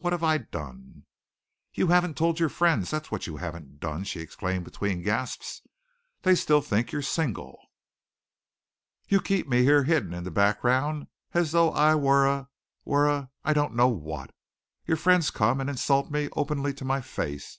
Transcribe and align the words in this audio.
What 0.00 0.14
have 0.14 0.24
I 0.24 0.38
done?" 0.38 1.04
"You 1.74 1.88
haven't 1.88 2.16
told 2.16 2.40
your 2.40 2.48
friends 2.48 2.90
that's 2.90 3.10
what 3.12 3.26
you 3.26 3.36
haven't 3.36 3.78
done," 3.78 4.04
she 4.04 4.20
exclaimed 4.20 4.64
between 4.64 5.02
gasps. 5.02 5.60
"They 6.22 6.34
still 6.34 6.62
think 6.62 6.92
you're 6.92 7.02
single. 7.02 7.58
You 9.06 9.20
keep 9.20 9.46
me 9.46 9.64
here 9.64 9.84
hidden 9.84 10.14
in 10.14 10.24
the 10.24 10.30
background 10.30 11.08
as 11.34 11.52
though 11.52 11.72
I 11.72 11.94
were 11.94 12.26
a 12.26 12.48
were 12.86 13.06
a 13.06 13.30
I 13.44 13.52
don't 13.52 13.74
know 13.76 13.88
what! 13.88 14.30
Your 14.86 14.96
friends 14.96 15.30
come 15.30 15.60
and 15.60 15.68
insult 15.68 16.10
me 16.10 16.30
openly 16.34 16.72
to 16.72 16.86
my 16.86 17.02
face. 17.02 17.50